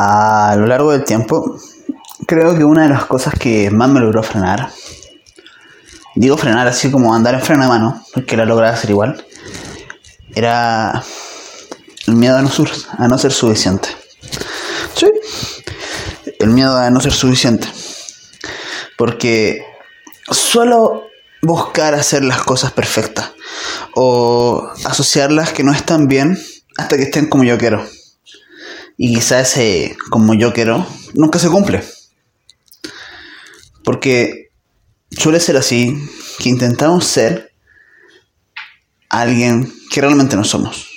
[0.00, 1.58] A lo largo del tiempo,
[2.24, 4.70] creo que una de las cosas que más me logró frenar,
[6.14, 9.26] digo frenar así como andar en freno de mano, porque la lograba hacer igual,
[10.36, 11.02] era
[12.06, 12.50] el miedo a no,
[12.96, 13.88] a no ser suficiente.
[14.94, 15.08] Sí,
[16.38, 17.66] el miedo a no ser suficiente.
[18.96, 19.66] Porque
[20.30, 21.08] suelo
[21.42, 23.32] buscar hacer las cosas perfectas
[23.96, 26.38] o asociarlas que no están bien
[26.76, 27.84] hasta que estén como yo quiero.
[28.98, 30.84] Y quizás ese como yo quiero
[31.14, 31.82] nunca se cumple.
[33.84, 34.50] Porque
[35.10, 35.96] suele ser así,
[36.38, 37.52] que intentamos ser
[39.08, 40.88] alguien que realmente no somos.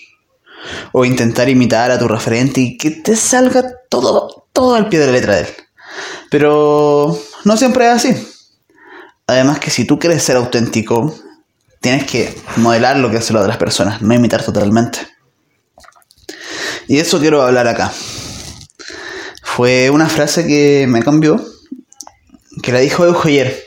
[0.92, 5.06] O intentar imitar a tu referente y que te salga todo, todo al pie de
[5.06, 5.48] la letra de él.
[6.30, 8.28] Pero no siempre es así.
[9.28, 11.16] Además que si tú quieres ser auténtico,
[11.80, 15.00] tienes que modelar lo que hace las otras personas, no imitar totalmente.
[16.92, 17.90] Y de eso quiero hablar acá.
[19.44, 21.42] Fue una frase que me cambió,
[22.62, 23.64] que la dijo Euge ayer.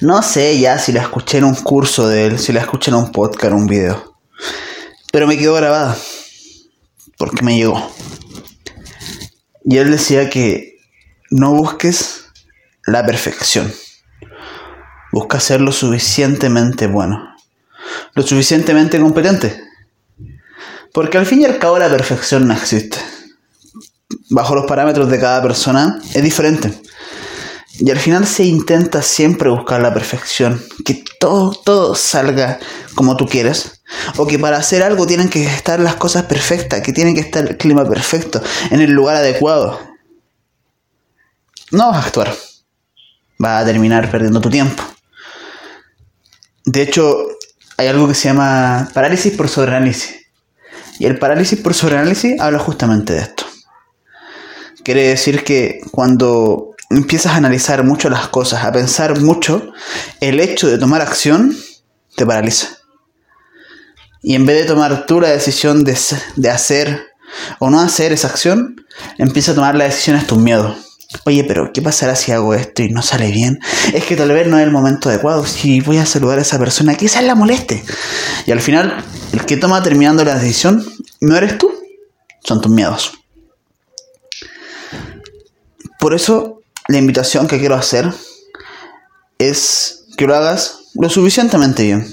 [0.00, 2.96] No sé ya si la escuché en un curso de él, si la escuché en
[2.96, 4.16] un podcast, un video.
[5.12, 5.98] Pero me quedó grabada.
[7.18, 7.94] Porque me llegó.
[9.66, 10.78] Y él decía que
[11.30, 12.24] no busques
[12.86, 13.70] la perfección.
[15.12, 17.36] Busca ser lo suficientemente bueno.
[18.14, 19.71] Lo suficientemente competente.
[20.92, 22.98] Porque al fin y al cabo la perfección no existe.
[24.30, 26.72] Bajo los parámetros de cada persona es diferente.
[27.78, 32.58] Y al final se intenta siempre buscar la perfección, que todo, todo salga
[32.94, 33.82] como tú quieres.
[34.18, 37.46] O que para hacer algo tienen que estar las cosas perfectas, que tiene que estar
[37.48, 39.80] el clima perfecto, en el lugar adecuado.
[41.70, 42.34] No vas a actuar.
[43.38, 44.82] Vas a terminar perdiendo tu tiempo.
[46.64, 47.26] De hecho,
[47.78, 50.21] hay algo que se llama parálisis por sobreanálisis.
[51.02, 53.44] Y el parálisis por sobreanálisis habla justamente de esto.
[54.84, 59.72] Quiere decir que cuando empiezas a analizar mucho las cosas, a pensar mucho,
[60.20, 61.56] el hecho de tomar acción
[62.14, 62.68] te paraliza.
[64.22, 65.98] Y en vez de tomar tú la decisión de,
[66.36, 67.08] de hacer
[67.58, 68.86] o no hacer esa acción,
[69.18, 70.76] empieza a tomar la decisión es tu miedo.
[71.24, 73.58] Oye, pero ¿qué pasará si hago esto y no sale bien?
[73.92, 75.44] Es que tal vez no es el momento adecuado.
[75.46, 77.84] Si voy a saludar a esa persona, quizás la moleste.
[78.46, 80.84] Y al final, el que toma terminando la decisión
[81.22, 81.72] no eres tú,
[82.42, 83.12] son tus miedos.
[86.00, 88.12] Por eso, la invitación que quiero hacer
[89.38, 92.12] es que lo hagas lo suficientemente bien.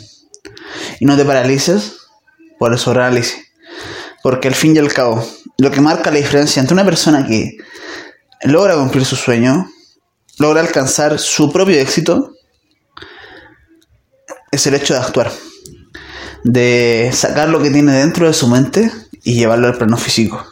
[1.00, 1.98] Y no te paralices
[2.60, 3.36] por el sobreanálisis.
[4.22, 5.28] Porque al fin y al cabo,
[5.58, 7.58] lo que marca la diferencia entre una persona que
[8.44, 9.72] logra cumplir su sueño,
[10.38, 12.34] logra alcanzar su propio éxito,
[14.52, 15.32] es el hecho de actuar.
[16.44, 18.92] De sacar lo que tiene dentro de su mente
[19.24, 20.46] y llevarlo al plano físico.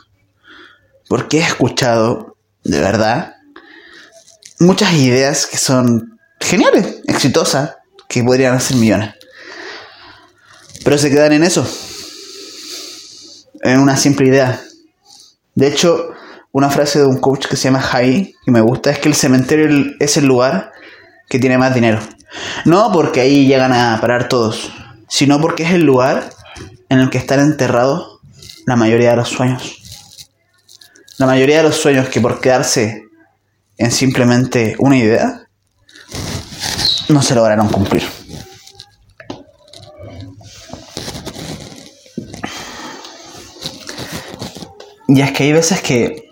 [1.08, 3.36] Porque he escuchado, de verdad,
[4.60, 7.76] muchas ideas que son geniales, exitosas,
[8.08, 9.14] que podrían hacer millones.
[10.84, 11.68] Pero se quedan en eso.
[13.62, 14.62] En una simple idea.
[15.56, 16.14] De hecho,
[16.52, 19.16] una frase de un coach que se llama Jai, que me gusta, es que el
[19.16, 20.72] cementerio es el lugar
[21.30, 22.00] que tiene más dinero.
[22.66, 24.72] No porque ahí llegan a parar todos,
[25.08, 26.30] sino porque es el lugar
[26.90, 28.20] en el que están enterrados
[28.66, 29.82] la mayoría de los sueños.
[31.18, 33.08] La mayoría de los sueños que por quedarse
[33.78, 35.48] en simplemente una idea,
[37.10, 38.04] no se lograron cumplir.
[45.08, 46.30] Y es que hay veces que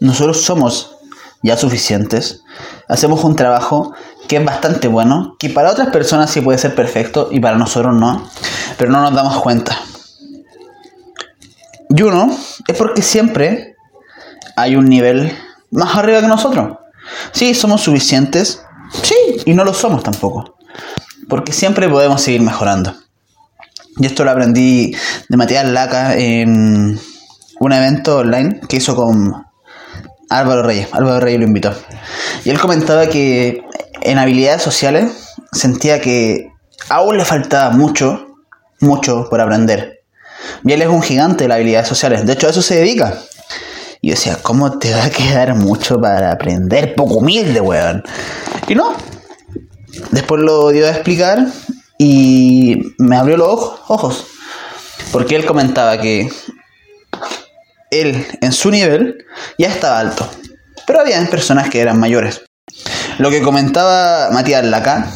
[0.00, 0.96] nosotros somos
[1.42, 2.42] ya suficientes,
[2.88, 3.92] hacemos un trabajo
[4.26, 7.94] que es bastante bueno, que para otras personas sí puede ser perfecto y para nosotros
[7.94, 8.28] no,
[8.78, 9.78] pero no nos damos cuenta.
[11.88, 12.36] Y uno
[12.66, 13.76] es porque siempre
[14.56, 15.36] hay un nivel
[15.70, 16.78] más arriba que nosotros.
[17.32, 18.62] Sí, somos suficientes,
[19.02, 19.14] sí,
[19.44, 20.56] y no lo somos tampoco,
[21.28, 22.94] porque siempre podemos seguir mejorando.
[23.98, 24.94] Y esto lo aprendí
[25.28, 27.00] de Matías Laca en
[27.60, 29.46] un evento online que hizo con
[30.28, 30.88] Álvaro Reyes.
[30.92, 31.72] Álvaro Reyes lo invitó.
[32.44, 33.65] Y él comentaba que
[34.06, 36.52] en habilidades sociales sentía que
[36.88, 38.36] aún le faltaba mucho,
[38.80, 40.00] mucho por aprender.
[40.64, 42.24] Y él es un gigante de las habilidades sociales.
[42.24, 43.18] De hecho, a eso se dedica.
[44.00, 46.94] Y yo decía, ¿cómo te va a quedar mucho para aprender?
[46.94, 48.04] Poco humilde, weón.
[48.68, 48.94] Y no.
[50.12, 51.46] Después lo dio a explicar
[51.98, 54.26] y me abrió los ojos, ojos.
[55.10, 56.30] Porque él comentaba que
[57.90, 59.24] él, en su nivel,
[59.58, 60.28] ya estaba alto.
[60.86, 62.45] Pero había personas que eran mayores.
[63.18, 65.10] Lo que comentaba Matías Laca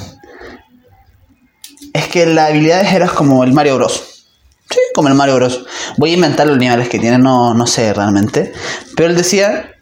[1.92, 4.26] es que las habilidades eran como el Mario Bros.
[4.70, 5.66] Sí, como el Mario Bros.
[5.98, 8.52] Voy a inventar los niveles que tiene, no, no sé realmente.
[8.96, 9.72] Pero él decía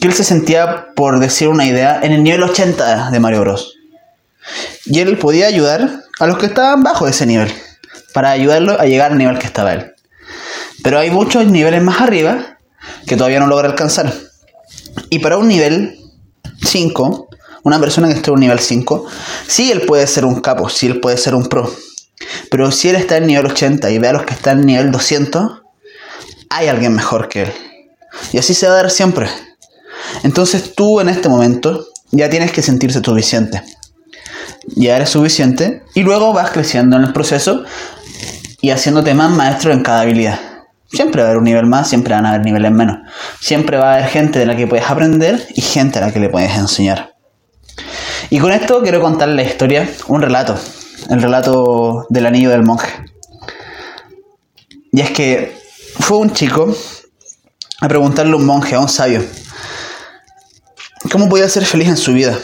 [0.00, 3.74] que él se sentía, por decir una idea, en el nivel 80 de Mario Bros.
[4.84, 7.52] Y él podía ayudar a los que estaban bajo ese nivel,
[8.12, 9.94] para ayudarlo a llegar al nivel que estaba él.
[10.84, 12.58] Pero hay muchos niveles más arriba
[13.06, 14.12] que todavía no logra alcanzar.
[15.08, 15.98] Y para un nivel
[16.62, 17.29] 5,
[17.62, 19.06] una persona que esté en un nivel 5,
[19.46, 21.72] sí él puede ser un capo, sí él puede ser un pro.
[22.50, 24.90] Pero si él está en nivel 80 y ve a los que están en nivel
[24.90, 25.62] 200,
[26.50, 27.52] hay alguien mejor que él.
[28.32, 29.28] Y así se va a dar siempre.
[30.22, 33.62] Entonces tú en este momento ya tienes que sentirse suficiente.
[34.76, 37.64] Ya eres suficiente y luego vas creciendo en el proceso
[38.60, 40.38] y haciéndote más maestro en cada habilidad.
[40.92, 42.98] Siempre va a haber un nivel más, siempre van a haber niveles menos.
[43.40, 46.18] Siempre va a haber gente de la que puedes aprender y gente a la que
[46.18, 47.14] le puedes enseñar.
[48.32, 50.56] Y con esto quiero contar la historia, un relato,
[51.10, 52.88] el relato del anillo del monje.
[54.92, 55.58] Y es que
[55.98, 56.72] fue un chico
[57.80, 59.24] a preguntarle a un monje, a un sabio,
[61.10, 62.38] cómo podía ser feliz en su vida.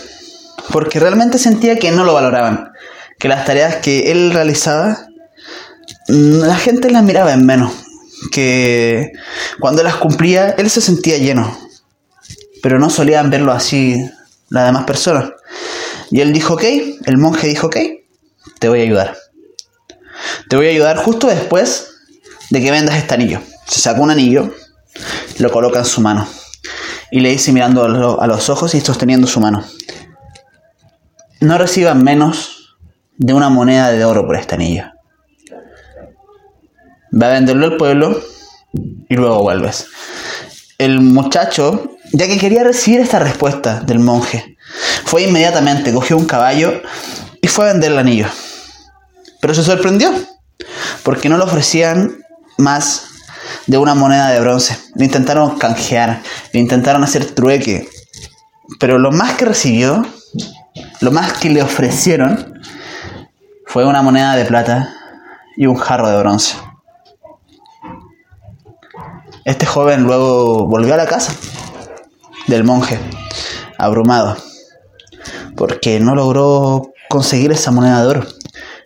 [0.73, 2.73] Porque realmente sentía que no lo valoraban,
[3.21, 5.07] que las tareas que él realizaba,
[6.09, 7.73] la gente las miraba en menos,
[8.33, 9.13] que
[9.61, 11.57] cuando las cumplía él se sentía lleno,
[12.61, 14.05] pero no solían verlo así
[14.49, 15.31] las demás personas.
[16.11, 16.65] Y él dijo, ok,
[17.05, 17.77] el monje dijo, ok,
[18.59, 19.17] te voy a ayudar.
[20.49, 21.89] Te voy a ayudar justo después
[22.51, 23.41] de que vendas este anillo.
[23.67, 24.55] Se sacó un anillo,
[25.39, 26.29] lo coloca en su mano
[27.11, 27.85] y le dice mirando
[28.21, 29.65] a los ojos y sosteniendo su mano,
[31.41, 32.77] no reciban menos
[33.17, 34.85] de una moneda de oro por este anillo.
[37.21, 38.21] Va a venderlo al pueblo
[39.09, 39.87] y luego vuelves.
[40.79, 44.56] El muchacho, ya que quería recibir esta respuesta del monje,
[45.07, 46.83] fue inmediatamente, cogió un caballo
[47.41, 48.27] y fue a vender el anillo.
[49.41, 50.13] Pero se sorprendió,
[51.05, 52.25] porque no le ofrecían
[52.59, 53.05] más
[53.69, 54.77] de una moneda de bronce.
[54.97, 56.23] Le intentaron canjear,
[56.53, 57.89] le intentaron hacer trueque.
[58.81, 60.05] Pero lo más que recibió,
[61.01, 62.61] lo más que le ofrecieron,
[63.65, 64.93] fue una moneda de plata
[65.57, 66.57] y un jarro de bronce.
[69.45, 71.33] Este joven luego volvió a la casa
[72.49, 72.99] del monje,
[73.79, 74.37] abrumado,
[75.57, 78.27] porque no logró conseguir esa moneda de oro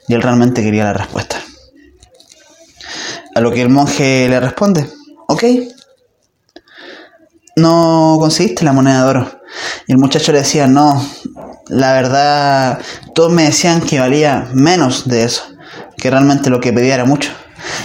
[0.08, 1.36] y él realmente quería la respuesta.
[3.34, 4.88] A lo que el monje le responde,
[5.28, 5.44] ok,
[7.56, 9.40] no conseguiste la moneda de oro.
[9.86, 11.04] Y el muchacho le decía, no,
[11.68, 12.80] la verdad,
[13.14, 15.44] todos me decían que valía menos de eso,
[15.96, 17.30] que realmente lo que pedía era mucho.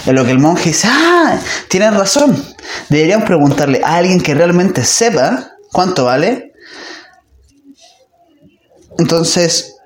[0.06, 2.42] En lo que el monje dice, ah, tienes razón.
[2.88, 6.54] Deberían preguntarle a alguien que realmente sepa cuánto vale.
[8.98, 9.76] Entonces,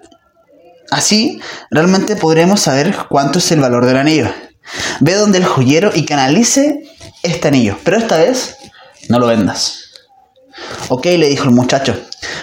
[0.91, 1.41] así
[1.71, 4.29] realmente podremos saber cuánto es el valor del anillo.
[5.01, 6.83] Ve donde el joyero y canalice
[7.23, 7.77] este anillo.
[7.85, 8.57] Pero esta vez
[9.09, 9.85] no lo vendas.
[10.89, 11.99] Ok, le dijo el muchacho.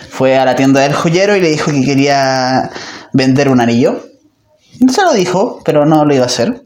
[0.09, 2.71] Fue a la tienda del joyero y le dijo que quería
[3.13, 4.03] vender un anillo.
[4.91, 6.61] Se lo dijo, pero no lo iba a hacer.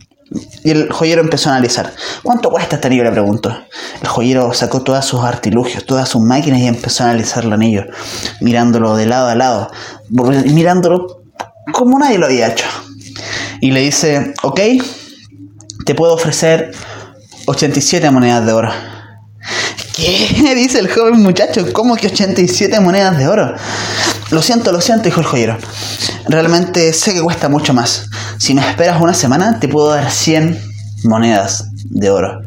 [0.64, 1.94] Y el joyero empezó a analizar.
[2.24, 3.04] ¿Cuánto cuesta este anillo?
[3.04, 3.56] Le preguntó.
[4.02, 7.86] El joyero sacó todos sus artilugios, todas sus máquinas y empezó a analizar el anillo,
[8.40, 9.72] mirándolo de lado a lado,
[10.10, 11.24] mirándolo
[11.74, 12.66] como nadie lo había hecho.
[13.60, 14.60] Y le dice, ok,
[15.86, 16.72] te puedo ofrecer
[17.46, 18.72] 87 monedas de oro.
[19.96, 20.54] ¿Qué?
[20.56, 23.54] Dice el joven muchacho, ¿cómo que 87 monedas de oro?
[24.32, 25.58] Lo siento, lo siento, dijo el joyero.
[26.28, 28.10] Realmente sé que cuesta mucho más.
[28.38, 30.58] Si me esperas una semana, te puedo dar 100
[31.04, 32.40] monedas de oro.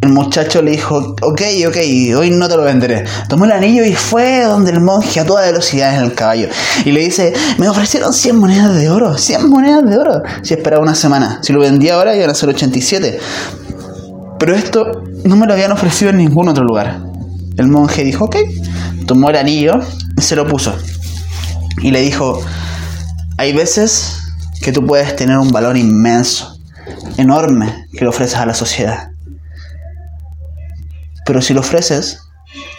[0.00, 1.76] El muchacho le dijo, ok, ok,
[2.16, 3.04] hoy no te lo venderé.
[3.28, 6.48] Tomó el anillo y fue donde el monje a toda velocidad en el caballo.
[6.84, 10.22] Y le dice, me ofrecieron 100 monedas de oro, 100 monedas de oro.
[10.42, 11.40] Si esperaba una semana.
[11.42, 13.18] Si lo vendía ahora, iban a ser 87.
[14.38, 17.00] Pero esto no me lo habían ofrecido en ningún otro lugar.
[17.58, 18.36] El monje dijo, ok,
[19.10, 19.72] tomó el anillo
[20.16, 20.72] y se lo puso.
[21.82, 22.40] Y le dijo,
[23.38, 24.20] hay veces
[24.62, 26.56] que tú puedes tener un valor inmenso,
[27.16, 29.10] enorme, que lo ofreces a la sociedad.
[31.26, 32.20] Pero si lo ofreces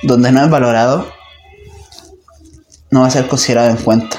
[0.04, 1.12] donde no es valorado,
[2.92, 4.16] no va a ser considerado en cuenta.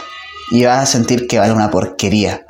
[0.50, 2.44] Y vas a sentir que vale una porquería.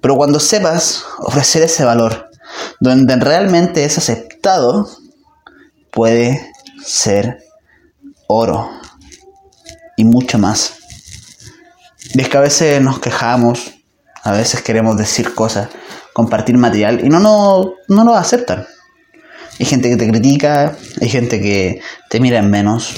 [0.00, 2.30] Pero cuando sepas ofrecer ese valor,
[2.78, 4.88] donde realmente es aceptado,
[5.90, 6.52] puede
[6.84, 7.47] ser
[8.28, 8.70] oro
[9.96, 10.74] y mucho más.
[12.14, 13.72] Ves que a veces nos quejamos,
[14.22, 15.68] a veces queremos decir cosas,
[16.12, 18.66] compartir material y no, no, no lo aceptan.
[19.58, 22.94] Hay gente que te critica, hay gente que te mira en menos.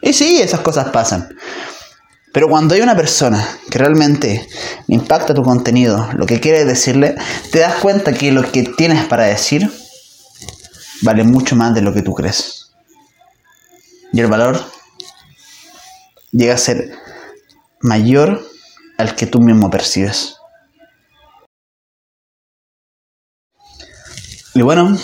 [0.00, 1.28] Y sí, esas cosas pasan.
[2.32, 4.46] Pero cuando hay una persona que realmente
[4.86, 7.16] impacta tu contenido, lo que quiere decirle,
[7.50, 9.70] te das cuenta que lo que tienes para decir
[11.02, 12.59] vale mucho más de lo que tú crees.
[14.12, 14.60] Y el valor
[16.32, 16.92] llega a ser
[17.80, 18.44] mayor
[18.98, 20.36] al que tú mismo percibes.
[24.54, 24.96] Y bueno,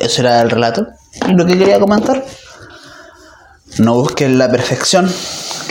[0.00, 0.86] eso era el relato
[1.32, 2.24] lo que quería comentar.
[3.78, 5.10] No busques la perfección,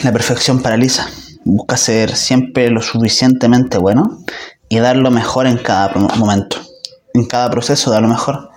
[0.03, 1.07] la perfección paraliza.
[1.45, 4.23] Busca ser siempre lo suficientemente bueno
[4.69, 6.57] y dar lo mejor en cada momento.
[7.13, 8.49] En cada proceso dar lo mejor.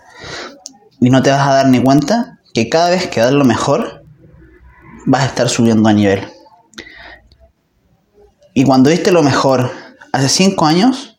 [1.00, 4.04] Y no te vas a dar ni cuenta que cada vez que das lo mejor,
[5.06, 6.28] vas a estar subiendo a nivel.
[8.52, 9.70] Y cuando diste lo mejor
[10.12, 11.18] hace 5 años,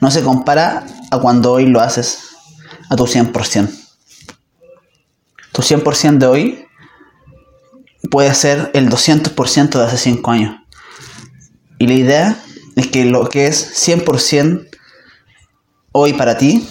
[0.00, 2.20] no se compara a cuando hoy lo haces
[2.88, 3.70] a tu 100%.
[5.52, 6.66] Tu 100% de hoy
[8.10, 10.56] puede ser el 200% de hace 5 años.
[11.78, 12.36] Y la idea
[12.76, 14.68] es que lo que es 100%
[15.92, 16.68] hoy para ti,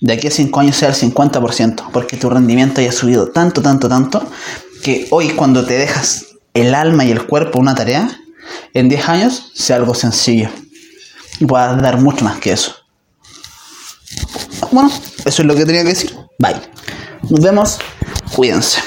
[0.00, 3.88] de aquí a 5 años sea el 50%, porque tu rendimiento haya subido tanto, tanto,
[3.88, 4.26] tanto,
[4.82, 8.20] que hoy cuando te dejas el alma y el cuerpo una tarea,
[8.74, 10.50] en 10 años sea algo sencillo
[11.38, 12.74] y puedas dar mucho más que eso.
[14.70, 14.90] Bueno,
[15.24, 16.14] eso es lo que tenía que decir.
[16.38, 16.60] Bye.
[17.28, 17.78] Nos vemos.
[18.34, 18.80] Cuídense.